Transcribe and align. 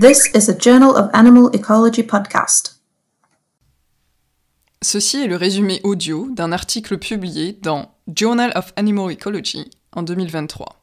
This 0.00 0.30
is 0.32 0.48
a 0.48 0.56
Journal 0.56 0.96
of 0.96 1.10
Animal 1.12 1.50
Ecology 1.52 2.04
podcast. 2.04 2.80
Ceci 4.80 5.24
est 5.24 5.26
le 5.26 5.34
résumé 5.34 5.80
audio 5.82 6.28
d'un 6.30 6.52
article 6.52 6.98
publié 6.98 7.58
dans 7.62 7.90
Journal 8.06 8.52
of 8.54 8.72
Animal 8.76 9.10
Ecology 9.10 9.68
en 9.90 10.04
2023, 10.04 10.80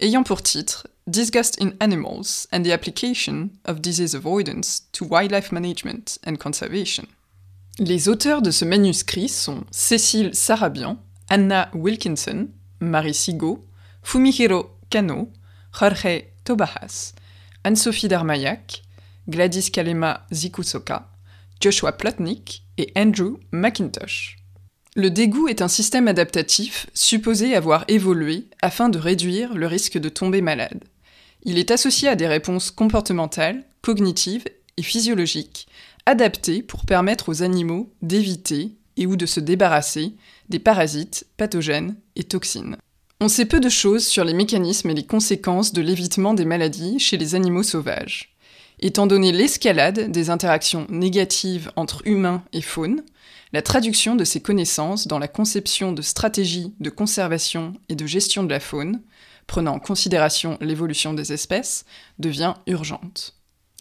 ayant 0.00 0.22
pour 0.22 0.42
titre 0.42 0.86
Disgust 1.06 1.56
in 1.62 1.70
Animals 1.80 2.46
and 2.52 2.62
the 2.62 2.70
Application 2.70 3.48
of 3.66 3.80
Disease 3.80 4.14
Avoidance 4.14 4.82
to 4.92 5.06
Wildlife 5.06 5.50
Management 5.50 6.18
and 6.26 6.36
Conservation. 6.36 7.04
Les 7.78 8.10
auteurs 8.10 8.42
de 8.42 8.50
ce 8.50 8.66
manuscrit 8.66 9.30
sont 9.30 9.64
Cécile 9.70 10.34
Sarabian, 10.34 10.98
Anna 11.30 11.70
Wilkinson, 11.72 12.48
Marie 12.80 13.14
Sigo, 13.14 13.64
Fumihiro 14.02 14.72
Kano, 14.90 15.30
Jorge 15.72 16.26
Tobajas, 16.44 17.14
Anne-Sophie 17.64 18.08
Darmayak, 18.08 18.82
Gladys 19.28 19.70
Kalema 19.70 20.26
Zikusoka, 20.32 21.10
Joshua 21.60 21.92
Plotnik 21.92 22.64
et 22.76 22.92
Andrew 22.96 23.38
McIntosh. 23.52 24.36
Le 24.96 25.10
dégoût 25.10 25.48
est 25.48 25.62
un 25.62 25.68
système 25.68 26.08
adaptatif 26.08 26.86
supposé 26.94 27.54
avoir 27.54 27.84
évolué 27.88 28.46
afin 28.62 28.88
de 28.88 28.98
réduire 28.98 29.54
le 29.54 29.66
risque 29.66 29.98
de 29.98 30.08
tomber 30.08 30.40
malade. 30.40 30.82
Il 31.44 31.58
est 31.58 31.70
associé 31.70 32.08
à 32.08 32.16
des 32.16 32.26
réponses 32.26 32.70
comportementales, 32.70 33.64
cognitives 33.82 34.44
et 34.76 34.82
physiologiques 34.82 35.68
adaptées 36.06 36.62
pour 36.62 36.86
permettre 36.86 37.28
aux 37.28 37.42
animaux 37.42 37.92
d'éviter 38.02 38.72
et 38.96 39.06
ou 39.06 39.16
de 39.16 39.26
se 39.26 39.40
débarrasser 39.40 40.14
des 40.48 40.58
parasites, 40.58 41.26
pathogènes 41.36 41.96
et 42.16 42.24
toxines. 42.24 42.76
On 43.20 43.26
sait 43.26 43.46
peu 43.46 43.58
de 43.58 43.68
choses 43.68 44.06
sur 44.06 44.22
les 44.22 44.32
mécanismes 44.32 44.90
et 44.90 44.94
les 44.94 45.04
conséquences 45.04 45.72
de 45.72 45.82
l'évitement 45.82 46.34
des 46.34 46.44
maladies 46.44 47.00
chez 47.00 47.16
les 47.16 47.34
animaux 47.34 47.64
sauvages. 47.64 48.36
Étant 48.78 49.08
donné 49.08 49.32
l'escalade 49.32 50.12
des 50.12 50.30
interactions 50.30 50.86
négatives 50.88 51.72
entre 51.74 52.06
humains 52.06 52.44
et 52.52 52.60
faune, 52.60 53.02
la 53.52 53.60
traduction 53.60 54.14
de 54.14 54.22
ces 54.22 54.40
connaissances 54.40 55.08
dans 55.08 55.18
la 55.18 55.26
conception 55.26 55.90
de 55.90 56.00
stratégies 56.00 56.74
de 56.78 56.90
conservation 56.90 57.74
et 57.88 57.96
de 57.96 58.06
gestion 58.06 58.44
de 58.44 58.50
la 58.50 58.60
faune, 58.60 59.02
prenant 59.48 59.74
en 59.74 59.80
considération 59.80 60.56
l'évolution 60.60 61.12
des 61.12 61.32
espèces, 61.32 61.86
devient 62.20 62.54
urgente. 62.68 63.34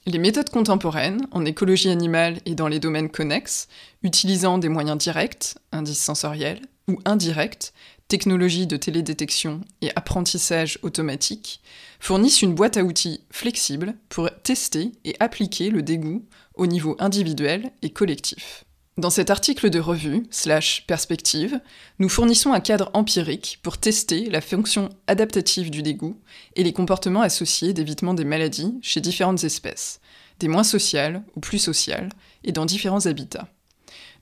Les 0.08 0.18
méthodes 0.18 0.50
contemporaines, 0.50 1.28
en 1.30 1.46
écologie 1.46 1.90
animale 1.90 2.40
et 2.48 2.56
dans 2.56 2.70
les 2.70 2.80
domaines 2.80 3.10
connexes, 3.10 3.68
utilisant 4.02 4.58
des 4.58 4.70
moyens 4.70 4.98
directs, 4.98 5.56
indices 5.72 6.02
sensoriels, 6.02 6.62
ou 6.88 6.98
indirects, 7.06 7.74
technologies 8.08 8.68
de 8.68 8.78
télédétection 8.78 9.62
et 9.82 9.92
apprentissage 9.96 10.80
automatique, 10.82 11.62
fournissent 12.00 12.42
une 12.42 12.56
boîte 12.56 12.78
à 12.78 12.84
outils 12.84 13.22
flexible 13.32 13.96
pour 14.10 14.30
tester 14.44 14.92
et 15.04 15.16
appliquer 15.20 15.70
le 15.70 15.82
dégoût 15.82 16.26
au 16.56 16.68
niveau 16.68 16.96
individuel 17.00 17.72
et 17.82 17.90
collectif. 17.90 18.64
Dans 18.98 19.12
cet 19.12 19.30
article 19.30 19.70
de 19.70 19.80
revue, 19.80 20.26
slash 20.32 20.88
perspective, 20.88 21.60
nous 22.00 22.10
fournissons 22.10 22.52
un 22.52 22.60
cadre 22.60 22.90
empirique 22.94 23.60
pour 23.62 23.78
tester 23.78 24.28
la 24.28 24.42
fonction 24.42 24.90
adaptative 25.06 25.70
du 25.70 25.84
dégoût 25.84 26.20
et 26.56 26.64
les 26.64 26.74
comportements 26.74 27.22
associés 27.22 27.74
d'évitement 27.74 28.16
des 28.16 28.26
maladies 28.26 28.74
chez 28.82 29.00
différentes 29.00 29.44
espèces, 29.44 30.00
des 30.40 30.48
moins 30.48 30.64
sociales 30.64 31.24
ou 31.36 31.42
plus 31.42 31.60
sociales, 31.60 32.10
et 32.44 32.52
dans 32.52 32.66
différents 32.66 33.06
habitats. 33.06 33.48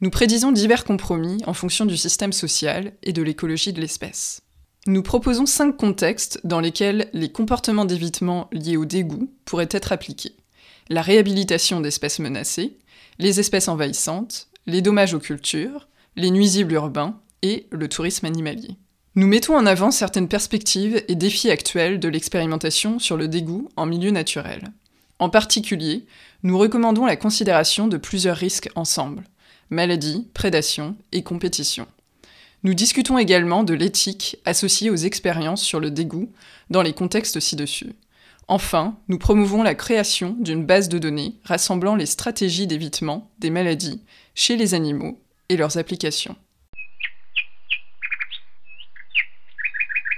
Nous 0.06 0.12
prédisons 0.12 0.52
divers 0.52 0.84
compromis 0.84 1.42
en 1.48 1.56
fonction 1.56 1.84
du 1.84 1.98
système 1.98 2.32
social 2.32 2.92
et 3.02 3.12
de 3.12 3.24
l'écologie 3.24 3.74
de 3.74 3.82
l'espèce. 3.82 4.42
Nous 4.86 5.02
proposons 5.02 5.48
cinq 5.48 5.78
contextes 5.78 6.40
dans 6.44 6.60
lesquels 6.60 7.10
les 7.14 7.32
comportements 7.32 7.86
d'évitement 7.86 8.48
liés 8.52 8.78
au 8.78 8.86
dégoût 8.86 9.34
pourraient 9.46 9.68
être 9.72 9.92
appliqués. 9.92 10.36
La 10.90 11.02
réhabilitation 11.02 11.82
d'espèces 11.82 12.20
menacées, 12.20 12.78
les 13.18 13.40
espèces 13.40 13.68
envahissantes, 13.68 14.50
les 14.68 14.84
dommages 14.84 15.16
aux 15.16 15.20
cultures, 15.20 15.88
les 16.16 16.30
nuisibles 16.30 16.74
urbains 16.74 17.20
et 17.42 17.66
le 17.72 17.90
tourisme 17.90 18.28
animalier. 18.28 18.76
Nous 19.16 19.26
mettons 19.26 19.58
en 19.58 19.66
avant 19.66 19.90
certaines 19.90 20.30
perspectives 20.30 21.04
et 21.08 21.16
défis 21.16 21.50
actuels 21.50 22.00
de 22.00 22.10
l'expérimentation 22.10 23.00
sur 23.00 23.18
le 23.18 23.28
dégoût 23.28 23.70
en 23.76 23.88
milieu 23.88 24.12
naturel. 24.12 24.72
En 25.18 25.32
particulier, 25.32 26.06
nous 26.44 26.60
recommandons 26.60 27.08
la 27.08 27.16
considération 27.16 27.88
de 27.88 27.98
plusieurs 27.98 28.38
risques 28.38 28.70
ensemble 28.76 29.24
maladie, 29.70 30.28
prédation 30.34 30.96
et 31.12 31.24
compétition. 31.24 31.88
Nous 32.64 32.74
discutons 32.74 33.18
également 33.18 33.64
de 33.64 33.74
l'éthique 33.74 34.38
associée 34.46 34.90
aux 34.90 34.96
expériences 34.96 35.62
sur 35.62 35.80
le 35.80 35.92
dégoût 35.92 36.32
dans 36.70 36.82
les 36.82 36.94
contextes 36.94 37.40
ci-dessus. 37.40 37.94
Enfin, 38.48 38.98
nous 39.08 39.18
promouvons 39.18 39.64
la 39.64 39.76
création 39.76 40.36
d'une 40.40 40.66
base 40.66 40.90
de 40.90 41.00
données 41.00 41.36
rassemblant 41.44 41.96
les 41.96 42.06
stratégies 42.06 42.68
d'évitement 42.68 43.32
des 43.40 43.50
maladies 43.50 44.02
chez 44.36 44.56
les 44.56 44.74
animaux 44.74 45.20
et 45.50 45.58
leurs 45.58 45.78
applications. 45.78 46.36